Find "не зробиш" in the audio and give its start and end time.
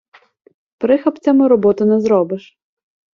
1.85-2.57